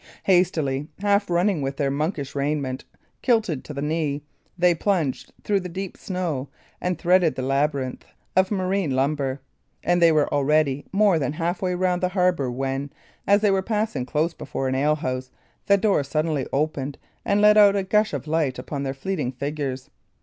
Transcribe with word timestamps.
Hastily, 0.23 0.87
half 0.99 1.29
running, 1.29 1.61
with 1.61 1.77
their 1.77 1.91
monkish 1.91 2.33
raiment 2.33 2.85
kilted 3.21 3.63
to 3.65 3.71
the 3.75 3.83
knee, 3.83 4.23
they 4.57 4.73
plunged 4.73 5.31
through 5.43 5.59
the 5.59 5.69
deep 5.69 5.95
snow 5.95 6.49
and 6.81 6.97
threaded 6.97 7.35
the 7.35 7.43
labyrinth 7.43 8.03
of 8.35 8.49
marine 8.49 8.95
lumber; 8.95 9.41
and 9.83 10.01
they 10.01 10.11
were 10.11 10.27
already 10.33 10.85
more 10.91 11.19
than 11.19 11.33
half 11.33 11.61
way 11.61 11.75
round 11.75 12.01
the 12.01 12.09
harbour 12.17 12.49
when, 12.49 12.91
as 13.27 13.41
they 13.41 13.51
were 13.51 13.61
passing 13.61 14.03
close 14.07 14.33
before 14.33 14.67
an 14.67 14.73
alehouse, 14.73 15.29
the 15.67 15.77
door 15.77 16.03
suddenly 16.03 16.47
opened 16.51 16.97
and 17.23 17.39
let 17.39 17.55
out 17.55 17.75
a 17.75 17.83
gush 17.83 18.11
of 18.11 18.25
light 18.25 18.57
upon 18.57 18.81
their 18.81 18.95
fleeting 18.95 19.31
figures. 19.31 19.91